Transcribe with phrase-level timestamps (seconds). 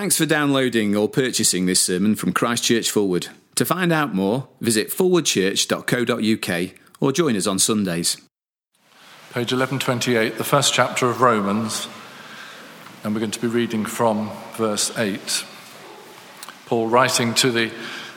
[0.00, 3.28] Thanks for downloading or purchasing this sermon from Christchurch Fulwood.
[3.56, 8.16] To find out more, visit forwardchurch.co.uk or join us on Sundays.
[9.34, 11.86] Page 1128, the first chapter of Romans,
[13.04, 15.44] and we're going to be reading from verse 8.
[16.64, 17.70] Paul writing to the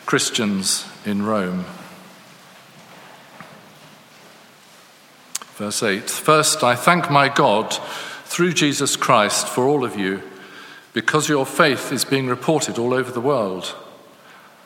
[0.06, 1.66] Christians in Rome.
[5.58, 7.74] Verse 8 First, I thank my God
[8.24, 10.24] through Jesus Christ for all of you
[10.94, 13.76] because your faith is being reported all over the world.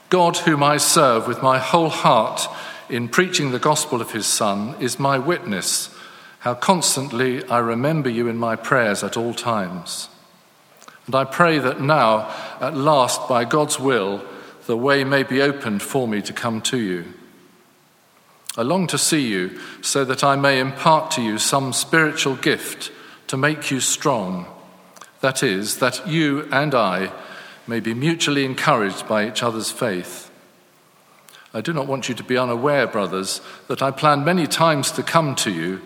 [0.10, 2.48] God, whom I serve with my whole heart
[2.90, 5.90] in preaching the gospel of his Son, is my witness
[6.40, 10.08] how constantly I remember you in my prayers at all times.
[11.06, 12.30] And I pray that now,
[12.62, 14.24] at last, by God's will,
[14.66, 17.14] the way may be opened for me to come to you.
[18.58, 22.92] I long to see you so that I may impart to you some spiritual gift
[23.28, 24.48] to make you strong
[25.22, 27.12] that is, that you and I
[27.68, 30.32] may be mutually encouraged by each other's faith.
[31.54, 35.04] I do not want you to be unaware, brothers, that I planned many times to
[35.04, 35.82] come to you,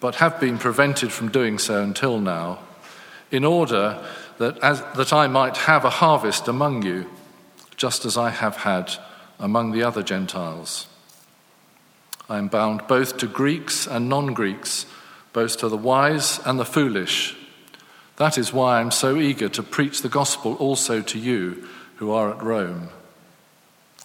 [0.00, 2.58] but have been prevented from doing so until now,
[3.30, 4.02] in order
[4.38, 7.08] that, as, that I might have a harvest among you,
[7.76, 8.92] just as I have had
[9.38, 10.86] among the other Gentiles.
[12.28, 14.86] I am bound both to Greeks and non Greeks,
[15.32, 17.36] both to the wise and the foolish.
[18.22, 22.30] That is why I'm so eager to preach the gospel also to you who are
[22.30, 22.90] at Rome.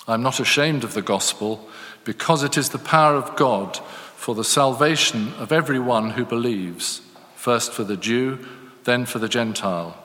[0.07, 1.69] I'm not ashamed of the gospel
[2.03, 3.77] because it is the power of God
[4.15, 7.01] for the salvation of everyone who believes,
[7.35, 8.39] first for the Jew,
[8.85, 9.95] then for the Gentile.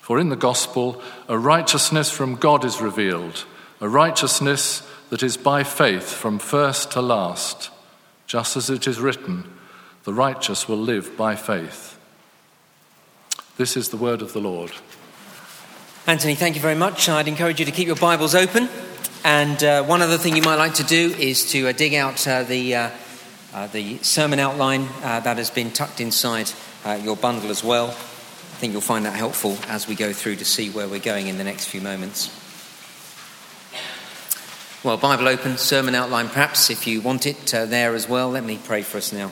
[0.00, 3.44] For in the gospel, a righteousness from God is revealed,
[3.80, 7.70] a righteousness that is by faith from first to last,
[8.26, 9.48] just as it is written,
[10.02, 11.94] the righteous will live by faith.
[13.56, 14.72] This is the word of the Lord.
[16.08, 17.08] Anthony, thank you very much.
[17.08, 18.68] I'd encourage you to keep your Bibles open.
[19.22, 22.26] And uh, one other thing you might like to do is to uh, dig out
[22.26, 22.90] uh, the, uh,
[23.54, 26.50] uh, the sermon outline uh, that has been tucked inside
[27.04, 27.90] your bundle as well.
[27.90, 31.28] I think you'll find that helpful as we go through to see where we're going
[31.28, 32.30] in the next few moments.
[34.82, 38.30] Well, Bible open, sermon outline perhaps, if you want it there as well.
[38.30, 39.30] Let me pray for us now.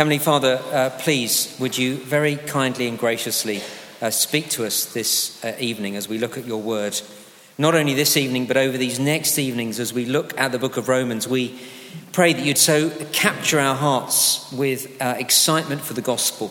[0.00, 3.60] Heavenly Father, uh, please, would you very kindly and graciously
[4.00, 6.98] uh, speak to us this uh, evening as we look at your word?
[7.58, 10.78] Not only this evening, but over these next evenings as we look at the book
[10.78, 11.60] of Romans, we
[12.12, 16.50] pray that you'd so capture our hearts with uh, excitement for the gospel.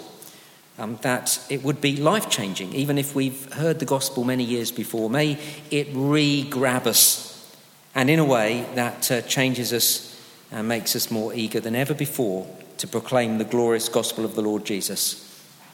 [0.78, 4.72] Um, that it would be life changing, even if we've heard the gospel many years
[4.72, 5.10] before.
[5.10, 5.40] May
[5.72, 7.52] it re grab us,
[7.96, 10.22] and in a way that uh, changes us
[10.52, 12.46] and makes us more eager than ever before
[12.80, 15.26] to proclaim the glorious gospel of the Lord Jesus.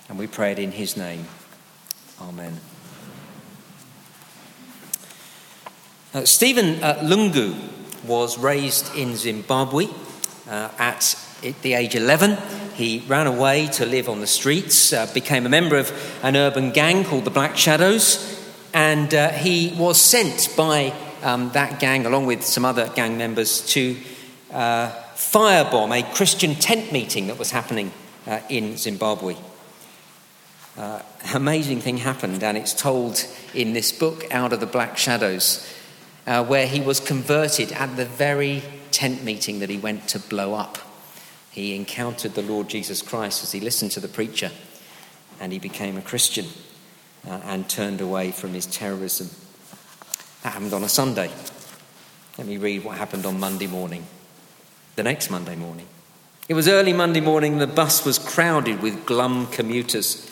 [0.10, 1.26] And we pray it in his name.
[2.22, 2.60] Amen.
[6.14, 7.56] Uh, Stephen uh, Lungu
[8.06, 9.88] was raised in Zimbabwe
[10.50, 11.16] uh, at
[11.62, 12.38] the age 11.
[12.76, 15.92] He ran away to live on the streets, uh, became a member of
[16.24, 18.42] an urban gang called the Black Shadows,
[18.74, 23.66] and uh, he was sent by um, that gang, along with some other gang members,
[23.68, 23.96] to
[24.52, 27.92] uh, firebomb a Christian tent meeting that was happening
[28.28, 29.36] uh, in Zimbabwe.
[30.78, 31.02] Uh,
[31.34, 35.66] amazing thing happened, and it's told in this book, Out of the Black Shadows,
[36.28, 38.62] uh, where he was converted at the very
[38.92, 40.78] tent meeting that he went to blow up.
[41.50, 44.52] He encountered the Lord Jesus Christ as he listened to the preacher,
[45.40, 46.48] and he became a Christian
[47.26, 49.30] uh, and turned away from his terrorism.
[50.44, 51.32] That happened on a Sunday.
[52.38, 54.06] Let me read what happened on Monday morning
[54.96, 55.88] the next Monday morning.
[56.48, 60.30] It was early Monday morning, the bus was crowded with glum commuters.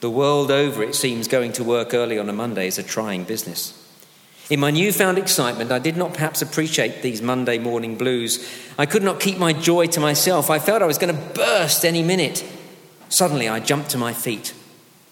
[0.00, 3.24] The world over, it seems, going to work early on a Monday is a trying
[3.24, 3.82] business.
[4.48, 8.48] In my newfound excitement, I did not perhaps appreciate these Monday morning blues.
[8.78, 10.50] I could not keep my joy to myself.
[10.50, 12.44] I felt I was going to burst any minute.
[13.08, 14.54] Suddenly, I jumped to my feet.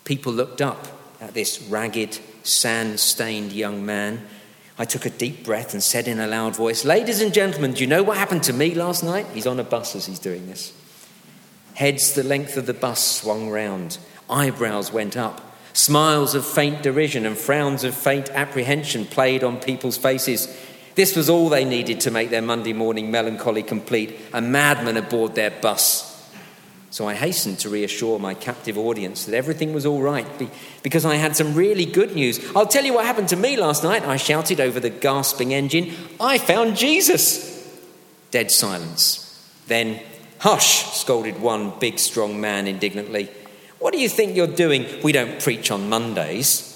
[0.04, 0.86] People looked up
[1.20, 4.24] at this ragged, sand stained young man
[4.76, 7.80] I took a deep breath and said in a loud voice, Ladies and gentlemen, do
[7.80, 9.26] you know what happened to me last night?
[9.32, 10.72] He's on a bus as he's doing this.
[11.74, 13.98] Heads the length of the bus swung round,
[14.28, 19.96] eyebrows went up, smiles of faint derision and frowns of faint apprehension played on people's
[19.96, 20.56] faces.
[20.94, 25.34] This was all they needed to make their Monday morning melancholy complete a madman aboard
[25.34, 26.13] their bus.
[26.94, 30.28] So I hastened to reassure my captive audience that everything was all right
[30.84, 32.38] because I had some really good news.
[32.54, 35.92] I'll tell you what happened to me last night, I shouted over the gasping engine.
[36.20, 37.50] I found Jesus.
[38.30, 39.44] Dead silence.
[39.66, 39.98] Then,
[40.38, 43.28] hush, scolded one big, strong man indignantly.
[43.80, 44.86] What do you think you're doing?
[45.02, 46.70] We don't preach on Mondays.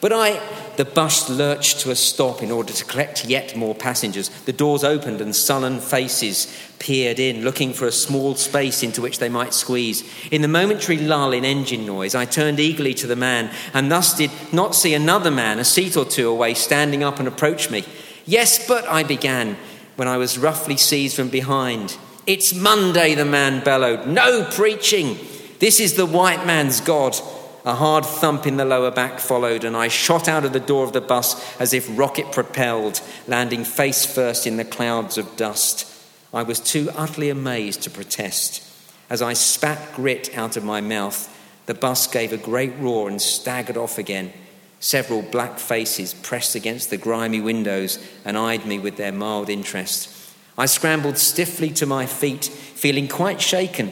[0.00, 0.40] But I,
[0.76, 4.28] the bus lurched to a stop in order to collect yet more passengers.
[4.28, 6.46] The doors opened and sullen faces
[6.78, 10.04] peered in, looking for a small space into which they might squeeze.
[10.30, 14.16] In the momentary lull in engine noise, I turned eagerly to the man and thus
[14.16, 17.84] did not see another man a seat or two away standing up and approach me.
[18.26, 19.56] Yes, but I began
[19.96, 21.96] when I was roughly seized from behind.
[22.26, 24.06] It's Monday, the man bellowed.
[24.06, 25.18] No preaching.
[25.58, 27.16] This is the white man's God.
[27.66, 30.84] A hard thump in the lower back followed, and I shot out of the door
[30.84, 35.90] of the bus as if rocket propelled, landing face first in the clouds of dust.
[36.32, 38.62] I was too utterly amazed to protest.
[39.08, 41.30] As I spat grit out of my mouth,
[41.64, 44.34] the bus gave a great roar and staggered off again.
[44.78, 50.10] Several black faces pressed against the grimy windows and eyed me with their mild interest.
[50.58, 53.90] I scrambled stiffly to my feet, feeling quite shaken.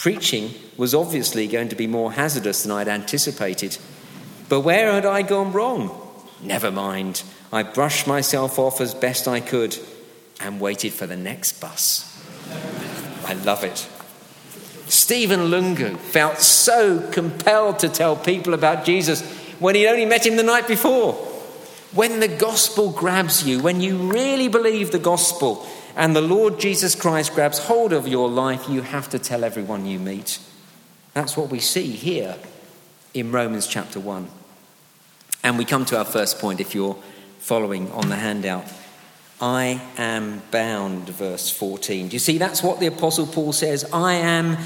[0.00, 3.76] Preaching was obviously going to be more hazardous than I'd anticipated.
[4.48, 5.90] But where had I gone wrong?
[6.40, 7.22] Never mind.
[7.52, 9.76] I brushed myself off as best I could
[10.40, 12.18] and waited for the next bus.
[13.26, 13.86] I love it.
[14.88, 19.20] Stephen Lungu felt so compelled to tell people about Jesus
[19.58, 21.12] when he'd only met him the night before.
[21.92, 26.94] When the gospel grabs you, when you really believe the gospel, and the Lord Jesus
[26.94, 30.38] Christ grabs hold of your life, you have to tell everyone you meet.
[31.14, 32.36] That's what we see here
[33.14, 34.28] in Romans chapter 1.
[35.42, 36.96] And we come to our first point if you're
[37.38, 38.64] following on the handout.
[39.40, 42.08] I am bound, verse 14.
[42.08, 43.88] Do you see that's what the Apostle Paul says?
[43.90, 44.58] I am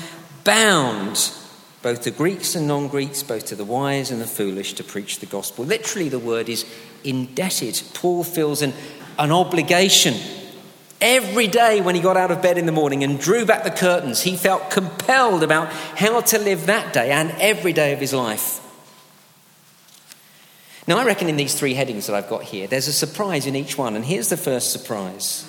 [0.43, 1.33] bound,
[1.81, 5.21] both to Greeks and non Greeks, both to the wise and the foolish, to preach
[5.21, 5.65] the gospel.
[5.65, 6.67] Literally, the word is
[7.05, 7.81] indebted.
[7.95, 8.73] Paul feels an,
[9.17, 10.15] an obligation
[11.05, 13.71] Every day when he got out of bed in the morning and drew back the
[13.71, 18.15] curtains, he felt compelled about how to live that day and every day of his
[18.15, 18.63] life.
[20.89, 23.55] Now, I reckon in these three headings that I've got here, there's a surprise in
[23.55, 25.47] each one, and here's the first surprise.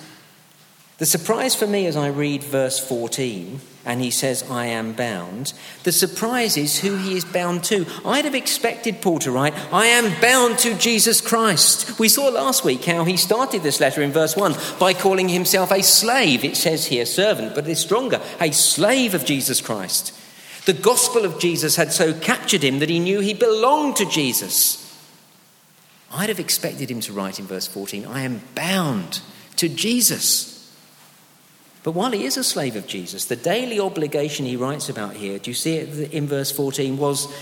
[0.98, 5.54] The surprise for me as I read verse 14 and he says, I am bound,
[5.84, 7.86] the surprise is who he is bound to.
[8.04, 11.98] I'd have expected Paul to write, I am bound to Jesus Christ.
[12.00, 15.70] We saw last week how he started this letter in verse 1 by calling himself
[15.70, 16.44] a slave.
[16.44, 20.12] It says here servant, but it's stronger, a slave of Jesus Christ.
[20.66, 24.82] The gospel of Jesus had so captured him that he knew he belonged to Jesus.
[26.12, 29.20] I'd have expected him to write in verse 14, I am bound
[29.56, 30.55] to Jesus.
[31.86, 35.38] But while he is a slave of Jesus, the daily obligation he writes about here,
[35.38, 37.32] do you see it in verse 14, was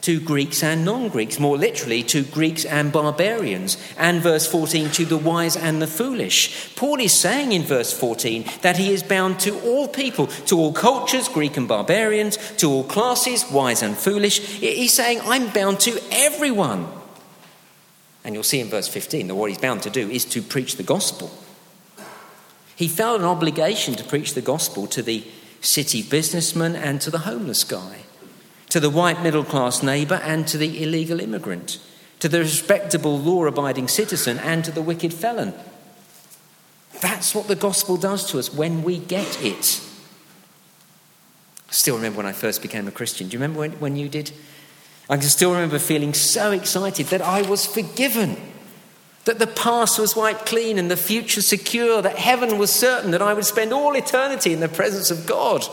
[0.00, 5.04] to Greeks and non Greeks, more literally to Greeks and barbarians, and verse 14 to
[5.04, 6.74] the wise and the foolish.
[6.74, 10.72] Paul is saying in verse 14 that he is bound to all people, to all
[10.72, 14.38] cultures, Greek and barbarians, to all classes, wise and foolish.
[14.38, 16.88] He's saying, I'm bound to everyone.
[18.24, 20.76] And you'll see in verse 15 that what he's bound to do is to preach
[20.76, 21.30] the gospel.
[22.74, 25.24] He felt an obligation to preach the gospel to the
[25.60, 28.00] city businessman and to the homeless guy,
[28.70, 31.78] to the white middle class neighbour and to the illegal immigrant,
[32.18, 35.54] to the respectable law abiding citizen and to the wicked felon.
[37.00, 39.80] That's what the gospel does to us when we get it.
[41.68, 43.28] I still remember when I first became a Christian.
[43.28, 44.30] Do you remember when, when you did?
[45.08, 48.36] I can still remember feeling so excited that I was forgiven
[49.24, 53.22] that the past was wiped clean and the future secure, that heaven was certain, that
[53.22, 55.64] I would spend all eternity in the presence of God.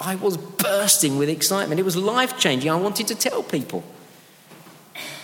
[0.00, 1.80] I was bursting with excitement.
[1.80, 2.70] It was life changing.
[2.70, 3.84] I wanted to tell people.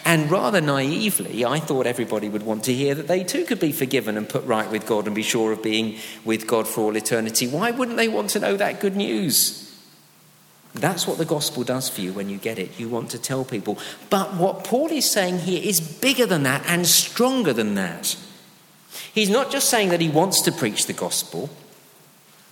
[0.04, 3.72] And rather naively, I thought everybody would want to hear that they too could be
[3.72, 6.96] forgiven and put right with God and be sure of being with God for all
[6.96, 7.48] eternity.
[7.48, 9.65] Why wouldn't they want to know that good news?
[10.76, 12.78] That's what the gospel does for you when you get it.
[12.78, 13.78] You want to tell people.
[14.10, 18.16] But what Paul is saying here is bigger than that and stronger than that.
[19.14, 21.50] He's not just saying that he wants to preach the gospel,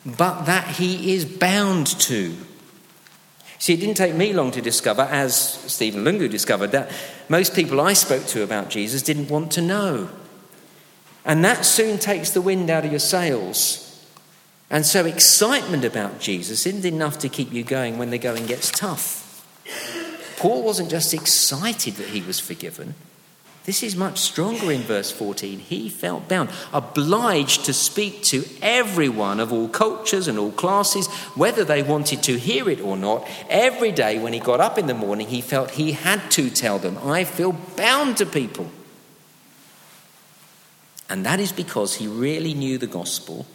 [0.05, 2.35] but that he is bound to.
[3.59, 6.91] See, it didn't take me long to discover, as Stephen Lungu discovered, that
[7.29, 10.11] most people I spoke to about Jesus didn't want to know.
[11.25, 13.94] And that soon takes the wind out of your sails.
[14.75, 18.73] And so, excitement about Jesus isn't enough to keep you going when the going gets
[18.73, 19.47] tough.
[20.37, 22.97] Paul wasn't just excited that he was forgiven.
[23.67, 25.61] This is much stronger in verse 14.
[25.61, 31.63] He felt bound, obliged to speak to everyone of all cultures and all classes, whether
[31.63, 33.29] they wanted to hear it or not.
[33.49, 36.81] Every day when he got up in the morning, he felt he had to tell
[36.81, 38.73] them, I feel bound to people.
[41.09, 43.47] And that is because he really knew the gospel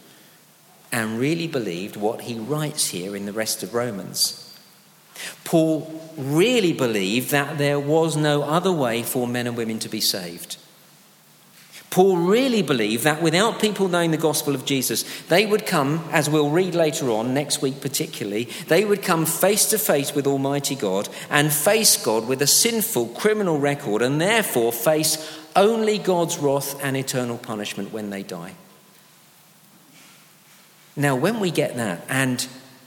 [0.92, 4.46] and really believed what he writes here in the rest of Romans.
[5.44, 10.00] Paul really believed that there was no other way for men and women to be
[10.00, 10.56] saved.
[11.90, 16.30] Paul really believed that without people knowing the gospel of Jesus, they would come, as
[16.30, 20.76] we'll read later on, next week particularly, they would come face to face with Almighty
[20.76, 26.78] God and face God with a sinful criminal record and therefore face only God's wrath
[26.80, 28.54] and eternal punishment when they die.
[30.96, 32.46] Now, when we get that and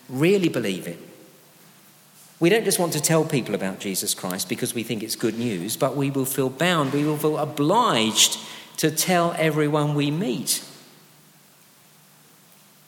[0.10, 1.00] really believe it,
[2.40, 5.38] we don't just want to tell people about Jesus Christ because we think it's good
[5.38, 8.38] news, but we will feel bound, we will feel obliged
[8.78, 10.64] to tell everyone we meet.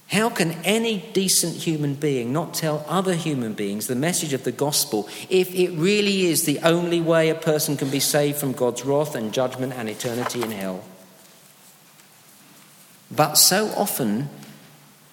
[0.08, 4.52] How can any decent human being not tell other human beings the message of the
[4.52, 8.86] gospel if it really is the only way a person can be saved from God's
[8.86, 10.84] wrath and judgment and eternity in hell?
[13.10, 14.30] But so often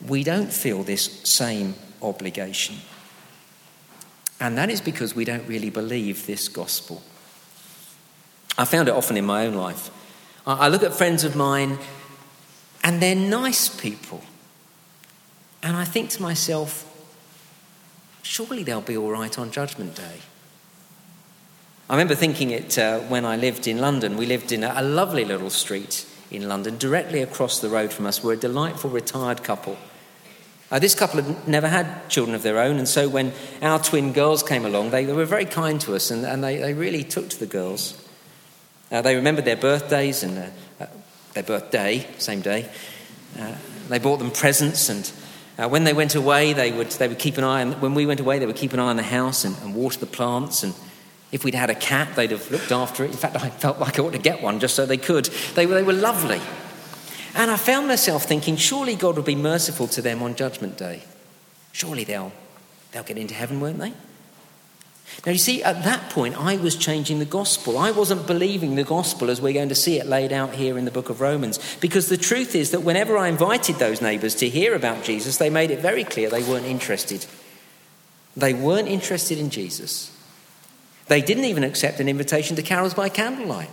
[0.06, 2.76] we don't feel this same obligation.
[4.40, 7.02] And that is because we don't really believe this gospel.
[8.59, 9.90] I found it often in my own life.
[10.47, 11.78] I look at friends of mine,
[12.82, 14.23] and they're nice people.
[15.62, 16.88] And I think to myself,
[18.23, 20.18] surely they'll be all right on Judgment Day.
[21.88, 24.16] I remember thinking it uh, when I lived in London.
[24.16, 26.78] We lived in a, a lovely little street in London.
[26.78, 29.78] Directly across the road from us were a delightful retired couple.
[30.73, 34.11] Uh, this couple had never had children of their own, and so when our twin
[34.14, 37.05] girls came along, they, they were very kind to us and, and they, they really
[37.05, 38.02] took to the girls.
[38.91, 40.47] Uh, they remembered their birthdays and uh,
[40.81, 40.87] uh,
[41.35, 42.71] their birthday, same day.
[43.38, 43.55] Uh,
[43.91, 45.12] they bought them presents, and
[45.59, 48.07] uh, when they went away, they would, they would keep an eye on, when we
[48.07, 50.62] went away, they would keep an eye on the house and, and water the plants.
[50.62, 50.73] And
[51.33, 53.11] if we'd had a cat, they'd have looked after it.
[53.11, 55.26] In fact, I felt like I ought to get one just so they could.
[55.55, 56.41] They they were lovely.
[57.35, 61.03] And I found myself thinking, surely God will be merciful to them on Judgment Day.
[61.73, 62.33] Surely they'll,
[62.93, 63.93] they'll get into heaven, won't they?
[65.27, 67.79] Now, you see, at that point, I was changing the gospel.
[67.79, 70.85] I wasn't believing the gospel as we're going to see it laid out here in
[70.85, 71.59] the book of Romans.
[71.81, 75.51] Because the truth is that whenever I invited those neighbours to hear about Jesus, they
[75.51, 77.27] made it very clear they weren't interested.
[78.37, 80.11] They weren't interested in Jesus.
[81.09, 83.71] They didn't even accept an invitation to carols by candlelight.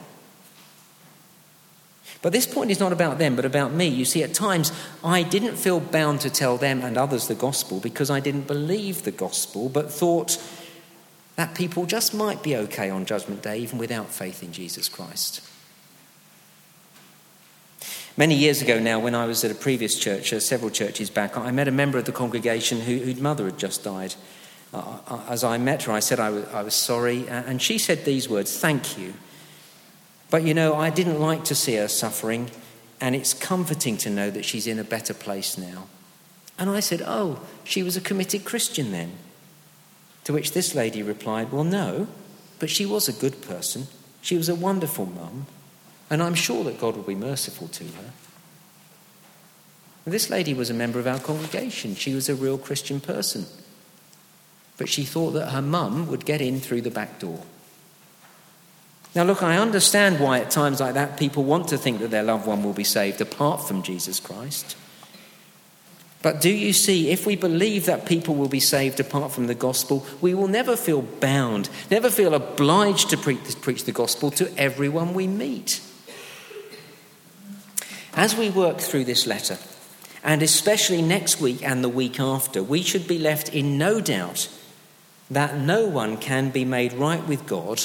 [2.22, 3.88] But this point is not about them, but about me.
[3.88, 4.74] You see, at times
[5.04, 9.04] I didn't feel bound to tell them and others the gospel because I didn't believe
[9.04, 10.38] the gospel, but thought
[11.38, 15.42] that people just might be okay on Judgment Day even without faith in Jesus Christ.
[18.18, 21.38] Many years ago now, when I was at a previous church, uh, several churches back,
[21.38, 24.16] I met a member of the congregation who, whose mother had just died.
[24.74, 27.78] Uh, uh as I met her, I said I was, I was sorry, and she
[27.78, 29.14] said these words Thank you.
[30.30, 32.52] But you know, I didn't like to see her suffering,
[33.02, 35.88] and it's comforting to know that she's in a better place now.
[36.58, 39.14] And I said, Oh, she was a committed Christian then.
[40.26, 42.08] To which this lady replied, Well, no,
[42.60, 43.88] but she was a good person.
[44.22, 45.48] She was a wonderful mum,
[46.10, 48.12] and I'm sure that God will be merciful to her.
[50.06, 51.96] this lady was a member of our congregation.
[51.96, 53.46] She was a real Christian person.
[54.78, 57.44] But she thought that her mum would get in through the back door.
[59.16, 62.24] Now, look, I understand why at times like that people want to think that their
[62.24, 64.78] loved one will be saved apart from Jesus Christ.
[66.22, 69.56] But do you see, if we believe that people will be saved apart from the
[69.56, 75.14] gospel, we will never feel bound, never feel obliged to preach the gospel to everyone
[75.14, 75.82] we meet.
[78.14, 79.58] As we work through this letter,
[80.24, 84.50] and especially next week and the week after, we should be left in no doubt
[85.32, 87.82] that no one can be made right with God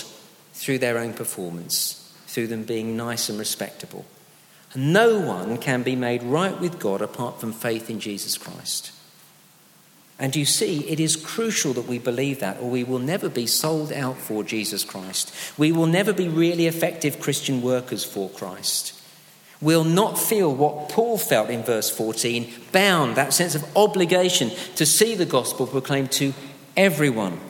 [0.54, 4.06] through their own performance, through them being nice and respectable.
[4.74, 8.90] No one can be made right with God apart from faith in Jesus Christ.
[10.18, 13.46] And you see, it is crucial that we believe that, or we will never be
[13.46, 15.34] sold out for Jesus Christ.
[15.58, 19.00] We will never be really effective Christian workers for Christ.
[19.60, 24.86] We'll not feel what Paul felt in verse 14 bound, that sense of obligation to
[24.86, 26.32] see the gospel proclaimed to
[26.76, 27.40] everyone.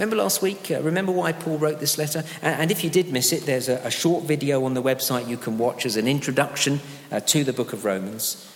[0.00, 0.70] Remember last week?
[0.70, 2.24] Uh, remember why Paul wrote this letter?
[2.40, 5.28] And, and if you did miss it, there's a, a, short video on the website
[5.28, 6.80] you can watch as an introduction
[7.12, 8.50] uh, to the book of Romans.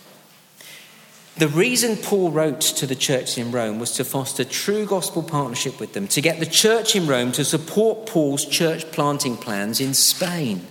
[1.36, 5.78] The reason Paul wrote to the church in Rome was to foster true gospel partnership
[5.78, 9.92] with them, to get the church in Rome to support Paul's church planting plans in
[9.92, 10.66] Spain,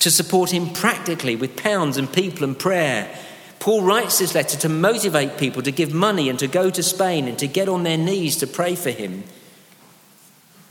[0.00, 3.16] to support him practically with pounds and people and prayer.
[3.60, 7.28] Paul writes this letter to motivate people to give money and to go to Spain
[7.28, 9.22] and to get on their knees to pray for him.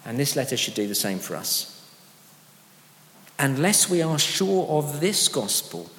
[0.08, 1.74] And this letter should do the same for us.
[3.38, 5.92] Unless we are sure of this gospel,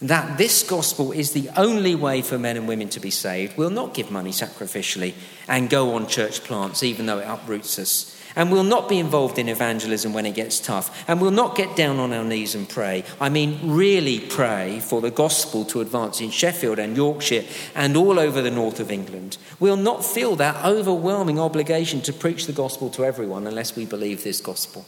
[0.00, 3.68] that this gospel is the only way for men and women to be saved, we'll
[3.68, 5.14] not give money sacrificially
[5.48, 8.16] and go on church plants, even though it uproots us.
[8.36, 11.04] And we'll not be involved in evangelism when it gets tough.
[11.08, 13.04] And we'll not get down on our knees and pray.
[13.20, 17.44] I mean, really pray for the gospel to advance in Sheffield and Yorkshire
[17.74, 19.36] and all over the north of England.
[19.58, 24.22] We'll not feel that overwhelming obligation to preach the gospel to everyone unless we believe
[24.22, 24.84] this gospel.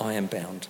[0.00, 0.68] I am bound.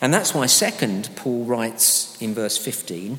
[0.00, 3.18] And that's why, second, Paul writes in verse 15,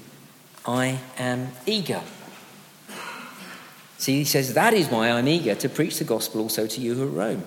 [0.65, 2.01] I am eager.
[3.97, 6.95] See, he says, That is why I'm eager to preach the gospel also to you
[6.95, 7.43] who are Rome.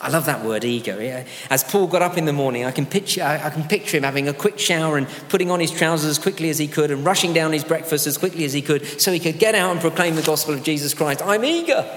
[0.00, 0.92] I love that word eager.
[1.00, 4.02] Uh, as Paul got up in the morning, I can, picture, I can picture him
[4.02, 7.06] having a quick shower and putting on his trousers as quickly as he could and
[7.06, 9.80] rushing down his breakfast as quickly as he could so he could get out and
[9.80, 11.22] proclaim the gospel of Jesus Christ.
[11.22, 11.88] I'm eager.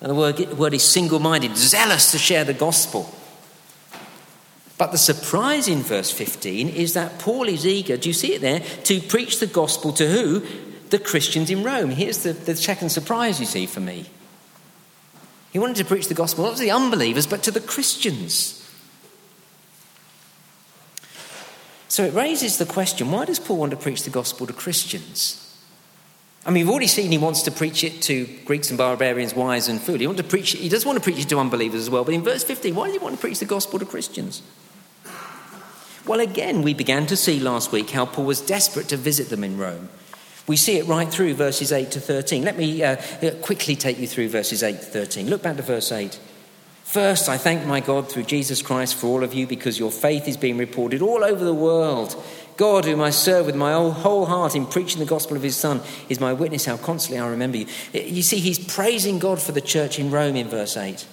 [0.00, 3.14] And the word, word is single minded, zealous to share the gospel.
[4.78, 8.40] But the surprise in verse 15 is that Paul is eager, do you see it
[8.40, 10.42] there, to preach the gospel to who?
[10.90, 11.90] The Christians in Rome.
[11.90, 14.06] Here's the, the second surprise you see for me.
[15.52, 18.62] He wanted to preach the gospel not to the unbelievers, but to the Christians.
[21.88, 25.42] So it raises the question why does Paul want to preach the gospel to Christians?
[26.44, 29.66] I mean, we've already seen he wants to preach it to Greeks and barbarians, wise
[29.66, 30.00] and foolish.
[30.00, 32.04] He, want to preach he does want to preach it to unbelievers as well.
[32.04, 34.42] But in verse 15, why does he want to preach the gospel to Christians?
[36.06, 39.42] Well, again, we began to see last week how Paul was desperate to visit them
[39.42, 39.88] in Rome.
[40.46, 42.44] We see it right through verses 8 to 13.
[42.44, 45.28] Let me uh, uh quickly take you through verses 8 to 13.
[45.28, 46.18] Look back to verse 8.
[46.84, 50.28] First, I thank my God through Jesus Christ for all of you because your faith
[50.28, 52.14] is being reported all over the world.
[52.56, 55.82] God, whom I serve with my whole heart in preaching the gospel of his Son,
[56.08, 57.66] is my witness how constantly I remember you.
[57.92, 61.06] You see, he's praising God for the church in Rome in verse 8.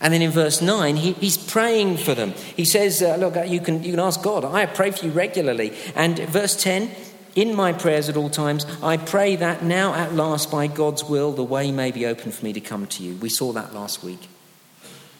[0.00, 2.32] And then in verse 9, he, he's praying for them.
[2.56, 5.72] He says, uh, Look, you can, you can ask God, I pray for you regularly.
[5.94, 6.90] And verse 10,
[7.34, 11.32] in my prayers at all times, I pray that now at last, by God's will,
[11.32, 13.16] the way may be open for me to come to you.
[13.16, 14.28] We saw that last week.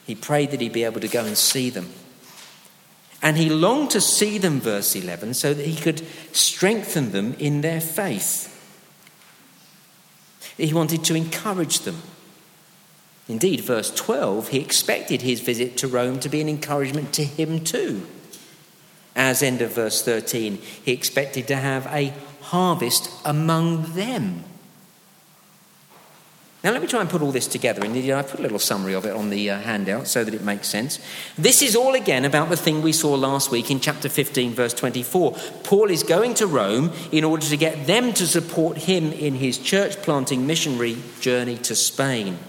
[0.05, 1.89] He prayed that he'd be able to go and see them.
[3.21, 7.61] And he longed to see them, verse 11, so that he could strengthen them in
[7.61, 8.51] their faith.
[10.57, 12.01] He wanted to encourage them.
[13.27, 17.63] Indeed, verse 12, he expected his visit to Rome to be an encouragement to him
[17.63, 18.05] too.
[19.15, 24.43] As end of verse 13, he expected to have a harvest among them.
[26.65, 27.85] Now, let me try and put all this together.
[27.85, 30.41] And I put a little summary of it on the uh, handout so that it
[30.41, 30.99] makes sense.
[31.37, 34.73] This is all again about the thing we saw last week in chapter 15, verse
[34.73, 35.33] 24.
[35.63, 39.59] Paul is going to Rome in order to get them to support him in his
[39.59, 42.39] church planting missionary journey to Spain.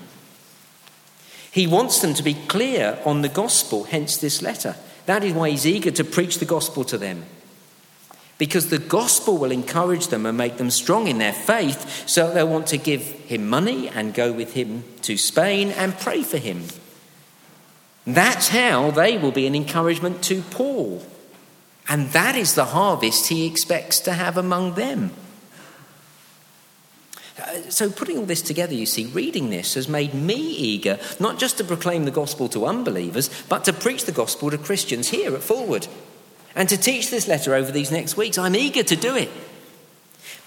[1.53, 4.77] He wants them to be clear on the gospel, hence this letter.
[5.07, 7.25] That is why he's eager to preach the gospel to them.
[8.39, 12.49] Because the gospel will encourage them and make them strong in their faith, so they'll
[12.49, 16.65] want to give him money and go with him to Spain and pray for him.
[18.07, 21.03] That's how they will be an encouragement to Paul.
[21.89, 25.13] And that is the harvest he expects to have among them.
[27.69, 31.59] So, putting all this together, you see, reading this has made me eager not just
[31.59, 35.43] to proclaim the gospel to unbelievers, but to preach the gospel to Christians here at
[35.43, 35.87] Fulwood.
[36.55, 38.39] And to teach this letter over these next weeks.
[38.39, 39.29] I'm eager to do it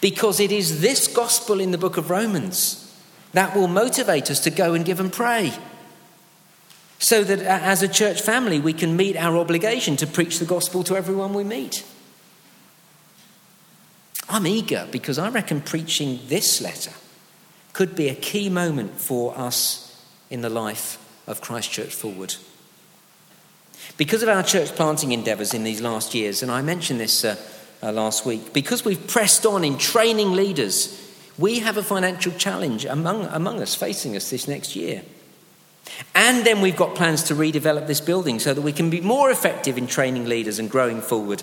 [0.02, 2.86] because it is this gospel in the book of Romans
[3.34, 5.54] that will motivate us to go and give and pray.
[6.98, 10.46] So that uh, as a church family, we can meet our obligation to preach the
[10.46, 11.86] gospel to everyone we meet.
[14.30, 16.92] I'm eager because I reckon preaching this letter
[17.74, 22.38] could be a key moment for us in the life of Christchurch Fulwood.
[23.98, 27.36] Because of our church planting endeavours in these last years, and I mentioned this uh,
[27.82, 32.86] uh, last week, because we've pressed on in training leaders, we have a financial challenge
[32.86, 35.02] among, among us facing us this next year.
[36.14, 39.32] And then we've got plans to redevelop this building so that we can be more
[39.32, 41.42] effective in training leaders and growing forward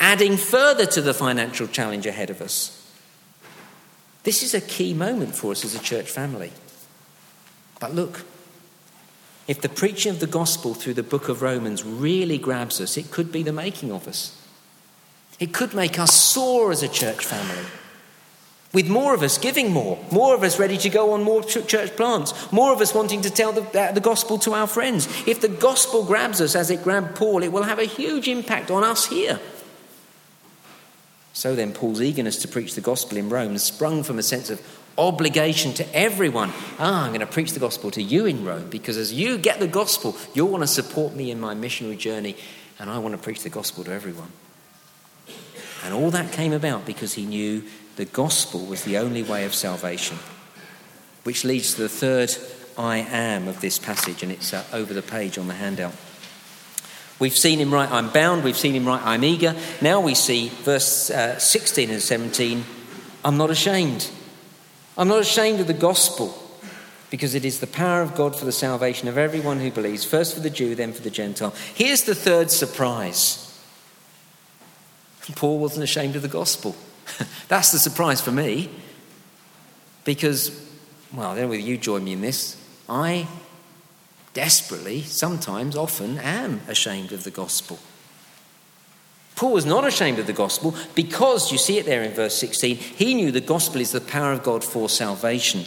[0.00, 2.80] adding further to the financial challenge ahead of us.
[4.24, 6.52] This is a key moment for us as a church family.
[7.78, 8.24] But look,
[9.46, 13.10] if the preaching of the gospel through the book of Romans really grabs us, it
[13.10, 14.40] could be the making of us.
[15.38, 17.66] It could make us soar as a church family.
[18.72, 21.94] With more of us giving more, more of us ready to go on more church
[21.94, 25.06] plants, more of us wanting to tell the, the gospel to our friends.
[25.28, 28.70] If the gospel grabs us as it grabbed Paul, it will have a huge impact
[28.70, 29.38] on us here.
[31.34, 34.62] So then, Paul's eagerness to preach the gospel in Rome sprung from a sense of
[34.96, 36.52] obligation to everyone.
[36.78, 39.58] Ah, I'm going to preach the gospel to you in Rome because as you get
[39.58, 42.36] the gospel, you'll want to support me in my missionary journey
[42.78, 44.30] and I want to preach the gospel to everyone.
[45.84, 47.64] And all that came about because he knew
[47.96, 50.18] the gospel was the only way of salvation.
[51.24, 52.30] Which leads to the third
[52.78, 55.94] I am of this passage, and it's uh, over the page on the handout.
[57.18, 58.44] We've seen him write, I'm bound.
[58.44, 59.54] We've seen him write, I'm eager.
[59.80, 62.64] Now we see verse uh, 16 and 17,
[63.24, 64.10] I'm not ashamed.
[64.96, 66.40] I'm not ashamed of the gospel
[67.10, 70.34] because it is the power of God for the salvation of everyone who believes, first
[70.34, 71.54] for the Jew, then for the Gentile.
[71.74, 73.40] Here's the third surprise
[75.36, 76.76] Paul wasn't ashamed of the gospel.
[77.48, 78.70] That's the surprise for me
[80.04, 80.50] because,
[81.12, 82.60] well, I don't know whether you join me in this.
[82.88, 83.28] I
[84.34, 87.78] desperately, sometimes, often am ashamed of the gospel.
[89.36, 92.76] Paul was not ashamed of the gospel because, you see it there in verse 16,
[92.76, 95.64] he knew the gospel is the power of God for salvation.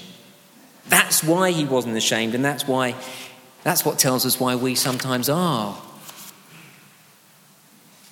[0.88, 2.96] That's why he wasn't ashamed, and that's why
[3.64, 5.78] that's what tells us why we sometimes are.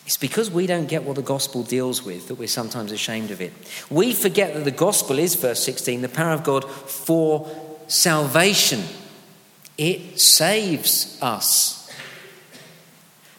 [0.06, 3.40] It's because we don't get what the gospel deals with that we're sometimes ashamed of
[3.40, 3.54] it.
[3.90, 7.50] We forget that the gospel is, verse 16, the power of God for
[7.88, 8.84] salvation.
[9.78, 11.90] It saves us.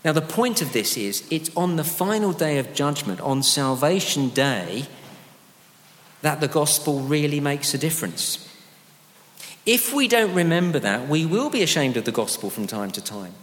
[0.04, 4.28] Now, the point of this is it's on the final day of judgment, on Salvation
[4.28, 4.86] Day,
[6.22, 8.48] that the gospel really makes a difference.
[9.64, 13.02] If we don't remember that, we will be ashamed of the gospel from time to
[13.02, 13.34] time.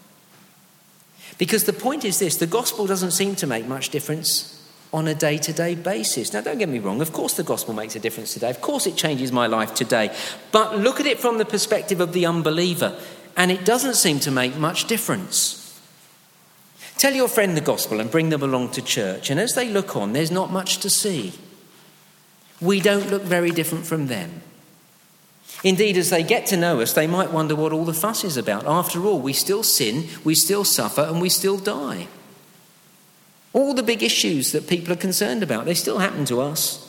[1.38, 4.53] Because the point is this the gospel doesn't seem to make much difference
[4.94, 6.32] on a day to day basis.
[6.32, 8.52] Now, don't get me wrong, of course, the gospel makes a difference today.
[8.52, 10.16] Of course, it changes my life today.
[10.52, 12.98] But look at it from the perspective of the unbeliever,
[13.36, 15.60] and it doesn't seem to make much difference.
[16.98, 19.96] Tell your friend the gospel and bring them along to church, and as they look
[19.96, 21.34] on, there's not much to see.
[22.62, 24.42] We don't look very different from them.
[25.64, 28.38] Indeed, as they get to know us, they might wonder what all the fuss is
[28.38, 28.68] about.
[28.68, 32.08] After all, we still sin, we still suffer, and we still die.
[33.54, 36.80] All the big issues that people are concerned about, they still happen to us.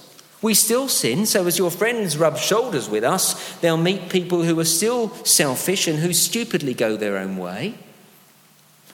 [0.43, 4.59] We still sin, so as your friends rub shoulders with us, they'll meet people who
[4.61, 7.75] are still selfish and who stupidly go their own way.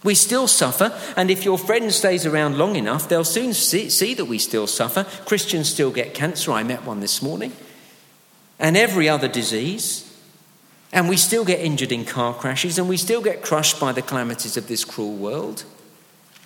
[0.02, 4.14] We still suffer, and if your friend stays around long enough, they'll soon see, see,
[4.14, 5.04] that we still suffer.
[5.26, 6.52] Christians still get cancer.
[6.52, 7.52] I met one this morning
[8.60, 10.06] and every other disease.
[10.92, 14.02] And we still get injured in car crashes and we still get crushed by the
[14.02, 15.64] calamities of this cruel world.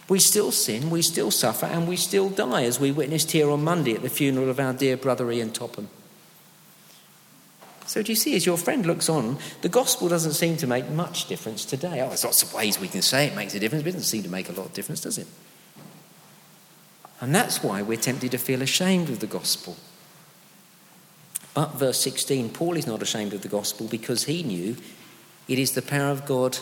[0.08, 3.64] We still sin, we still suffer, and we still die, as we witnessed here on
[3.64, 5.88] Monday at the funeral of our dear brother Ian Topham.
[7.86, 10.88] So, do you see, as your friend looks on, the gospel doesn't seem to make
[10.88, 12.00] much difference today.
[12.00, 14.08] Oh, there's lots of ways we can say it makes a difference, but it doesn't
[14.08, 15.26] seem to make a lot of difference, does it?
[17.20, 19.76] And that's why we're tempted to feel ashamed of the gospel.
[21.52, 24.76] But, verse 16, Paul is not ashamed of the gospel because he knew
[25.46, 26.58] it is the power of God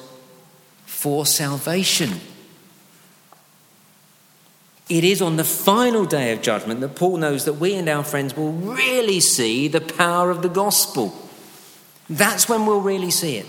[0.85, 2.21] for salvation.
[4.93, 8.05] It is on the final day of judgment that Paul knows that we and our
[8.05, 11.17] friends will really see the power of the gospel.
[12.11, 13.47] That's when we'll really see it.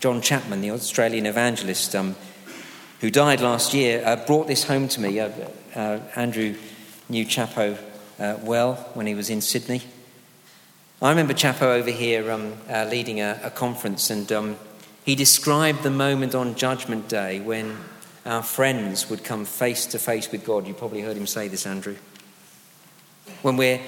[0.00, 2.16] John Chapman, the Australian evangelist um,
[3.02, 5.20] who died last year, uh, brought this home to me.
[5.20, 5.28] Uh,
[5.74, 6.54] uh, Andrew
[7.10, 7.76] knew Chapo
[8.18, 9.82] uh, well when he was in Sydney.
[11.02, 14.56] I remember Chapo over here um, uh, leading a, a, conference, and um,
[15.04, 17.76] he described the moment on Judgment Day when
[18.24, 20.66] our friends would come face to face with God.
[20.66, 21.96] You probably heard him say this, Andrew.
[23.42, 23.80] When we're,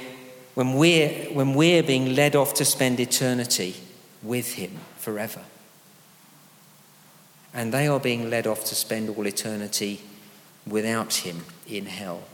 [0.54, 3.76] when we're, when we're being led off to spend eternity
[4.22, 5.42] with Him forever.
[7.54, 10.02] And they are being led off to spend all eternity
[10.66, 12.24] without Him in hell.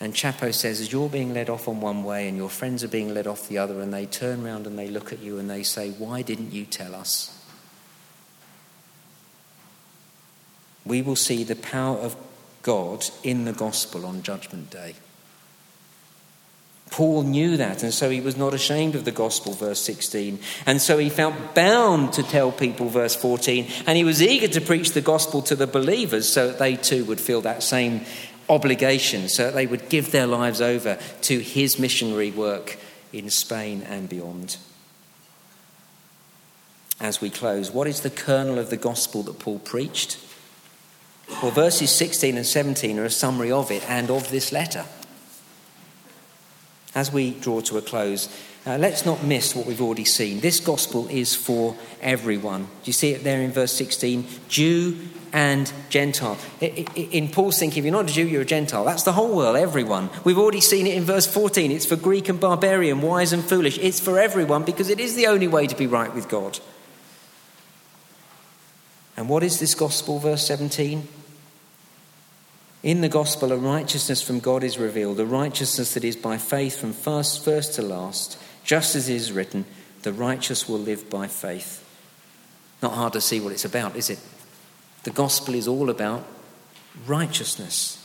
[0.00, 2.88] And Chapo says, as you're being led off on one way and your friends are
[2.88, 5.50] being led off the other, and they turn around and they look at you and
[5.50, 7.34] they say, Why didn't you tell us?
[10.88, 12.16] We will see the power of
[12.62, 14.94] God in the gospel on Judgment Day.
[16.90, 20.38] Paul knew that, and so he was not ashamed of the gospel, verse 16.
[20.64, 24.60] And so he felt bound to tell people, verse 14, and he was eager to
[24.60, 28.06] preach the gospel to the believers so that they too would feel that same
[28.48, 32.78] obligation so that they would give their lives over to his missionary work
[33.12, 34.56] in Spain and beyond.
[37.00, 40.18] As we close, what is the kernel of the gospel that Paul preached?
[41.42, 44.84] Well, verses 16 and 17 are a summary of it and of this letter.
[46.94, 48.28] As we draw to a close,
[48.66, 50.40] uh, let's not miss what we've already seen.
[50.40, 52.64] This gospel is for everyone.
[52.64, 54.26] Do you see it there in verse 16?
[54.48, 54.98] Jew
[55.32, 56.38] and Gentile.
[56.60, 58.84] In Paul's thinking, if you're not a Jew, you're a Gentile.
[58.84, 60.10] That's the whole world, everyone.
[60.24, 61.70] We've already seen it in verse 14.
[61.70, 63.78] It's for Greek and barbarian, wise and foolish.
[63.78, 66.58] It's for everyone because it is the only way to be right with God.
[69.16, 71.06] And what is this gospel, verse 17?
[72.82, 76.78] In the gospel, a righteousness from God is revealed, a righteousness that is by faith
[76.78, 79.64] from first, first to last, just as it is written,
[80.02, 81.84] the righteous will live by faith.
[82.80, 84.20] Not hard to see what it's about, is it?
[85.02, 86.24] The gospel is all about
[87.06, 87.96] righteousness.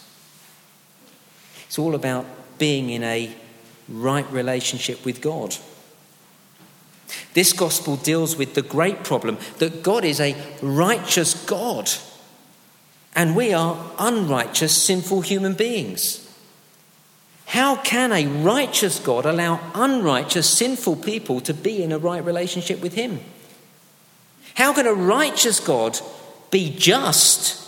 [1.68, 2.26] It's all about
[2.58, 3.36] being in a
[3.88, 5.56] right relationship with God.
[7.34, 11.92] This gospel deals with the great problem that God is a righteous God
[13.16, 16.20] and we are unrighteous, sinful human beings.
[17.46, 22.82] How can a righteous God allow unrighteous, sinful people to be in a right relationship
[22.82, 23.20] with Him?
[24.56, 26.00] How can a righteous God
[26.50, 27.62] be just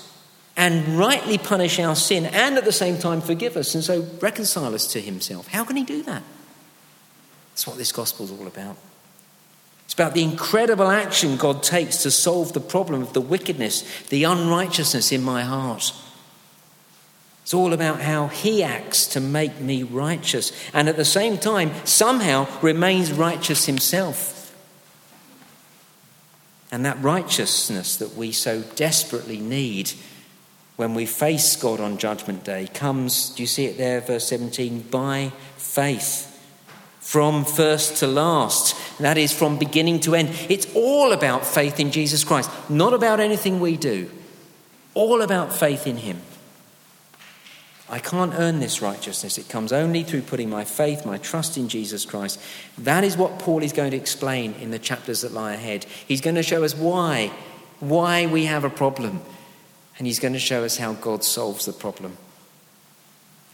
[0.57, 4.73] and rightly punish our sin and at the same time forgive us and so reconcile
[4.73, 5.47] us to Himself?
[5.47, 6.23] How can He do that?
[7.51, 8.77] That's what this gospel is all about.
[9.85, 14.23] It's about the incredible action God takes to solve the problem of the wickedness, the
[14.23, 15.93] unrighteousness in my heart.
[17.43, 21.71] It's all about how He acts to make me righteous and at the same time
[21.85, 24.55] somehow remains righteous Himself.
[26.71, 29.91] And that righteousness that we so desperately need
[30.75, 34.81] when we face God on Judgment Day comes, do you see it there, verse 17,
[34.89, 36.34] by faith
[37.05, 38.75] from first to last.
[38.97, 40.29] That is from beginning to end.
[40.49, 44.09] It's all about faith in Jesus Christ, not about anything we do.
[44.95, 46.19] All about faith in Him.
[47.87, 49.37] I can't earn this righteousness.
[49.37, 52.41] It comes only through putting my faith, my trust in Jesus Christ.
[52.79, 55.85] That is what Paul is going to explain in the chapters that lie ahead.
[56.07, 57.31] He's going to show us why,
[57.81, 59.21] why we have a problem.
[59.99, 62.17] And he's going to show us how God solves the problem.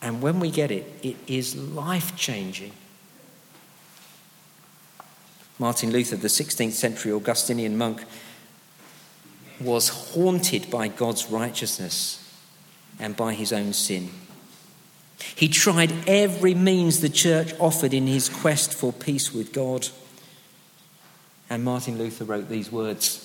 [0.02, 2.72] And when we get it, it is life changing.
[5.62, 8.04] Martin Luther, the 16th century Augustinian monk,
[9.60, 12.18] was haunted by God's righteousness
[13.00, 14.10] and by his own sin.
[15.36, 19.90] He tried every means the church offered in his quest for peace with God.
[21.48, 23.24] And Martin Luther wrote these words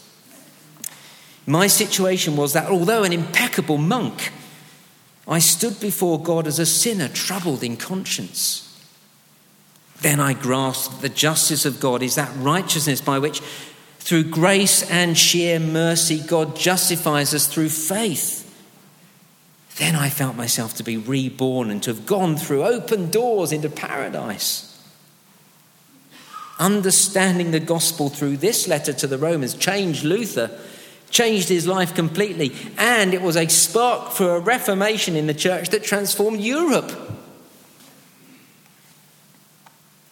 [1.46, 4.30] My situation was that although an impeccable monk,
[5.26, 8.65] I stood before God as a sinner troubled in conscience.
[10.02, 13.40] Then I grasped the justice of God is that righteousness by which,
[13.98, 18.44] through grace and sheer mercy, God justifies us through faith.
[19.76, 23.68] Then I felt myself to be reborn and to have gone through open doors into
[23.68, 24.72] paradise.
[26.58, 30.58] Understanding the gospel through this letter to the Romans changed Luther,
[31.10, 35.68] changed his life completely, and it was a spark for a reformation in the church
[35.70, 37.05] that transformed Europe.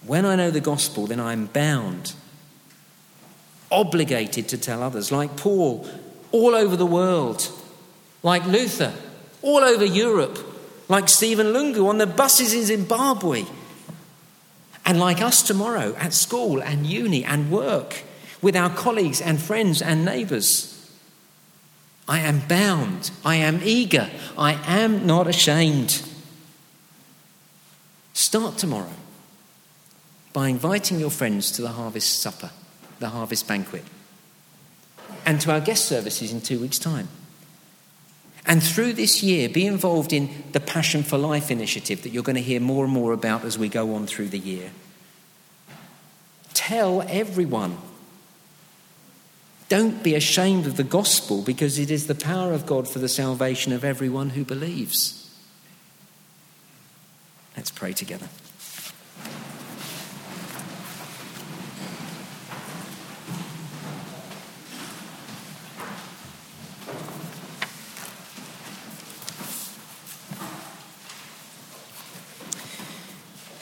[0.07, 2.15] When I know the gospel, then I'm bound,
[3.71, 5.89] obligated to tell others, like Paul,
[6.31, 7.51] all over the world,
[8.23, 8.93] like Luther,
[9.41, 10.39] all over Europe,
[10.89, 13.45] like Stephen Lungu on the buses in Zimbabwe,
[14.85, 18.03] and like us tomorrow at school and uni and work,
[18.43, 20.71] with our colleagues and friends and neighbours.
[22.07, 26.03] I am bound, I am eager, I am not ashamed.
[28.13, 28.93] Start tomorrow
[30.35, 32.51] by inviting your friends to the harvest supper,
[32.99, 33.85] the harvest banquet,
[35.25, 37.09] and to our guest services in two weeks' time.
[38.45, 42.37] And through this year, be involved in the Passion for Life initiative that you're going
[42.37, 44.71] to hear more and more about as we go on through the year.
[46.53, 47.79] Tell everyone.
[49.71, 53.09] Don't be ashamed of the gospel because it is the power of God for the
[53.09, 55.21] salvation of everyone who believes.
[57.57, 58.29] Let's pray together.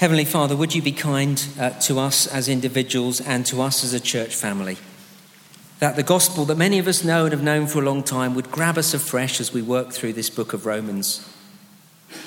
[0.02, 3.94] Heavenly Father, would you be kind uh, to us as individuals and to us as
[3.94, 4.76] a church family?
[5.78, 8.34] That the gospel that many of us know and have known for a long time
[8.34, 11.32] would grab us afresh as we work through this book of Romans.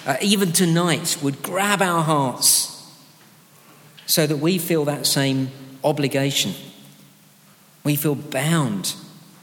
[0.05, 2.89] Uh, even tonight, would grab our hearts
[4.05, 5.51] so that we feel that same
[5.83, 6.53] obligation.
[7.83, 8.95] We feel bound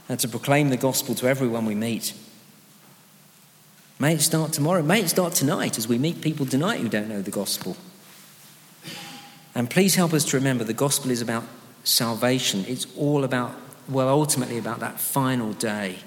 [0.09, 2.15] uh, to proclaim the gospel to everyone we meet.
[3.99, 4.81] May it start tomorrow.
[4.81, 7.77] May it start tonight as we meet people tonight who don't know the gospel.
[9.55, 11.45] And please help us to remember the gospel is about
[11.85, 12.65] salvation.
[12.67, 13.55] It's all about,
[13.89, 15.99] well, ultimately about that final day.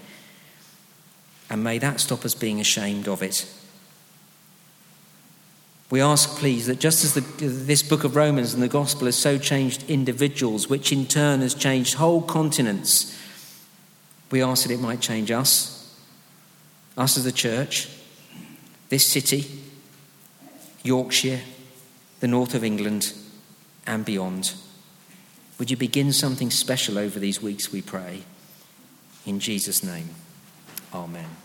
[1.49, 3.45] And may that stop us being ashamed of it.
[5.91, 9.15] We ask, please, that just as the, this book of Romans and the gospel has
[9.15, 13.15] so changed individuals, which in turn has changed whole continents,
[14.31, 15.95] We ask that it might change us,
[16.97, 17.89] us as a church,
[18.89, 19.45] this city,
[20.84, 21.41] Yorkshire,
[22.19, 23.13] the north of England,
[23.87, 24.53] and beyond.
[25.57, 28.23] Would you begin something special over these weeks, we pray?
[29.25, 30.09] In Jesus' name,
[30.93, 31.44] amen.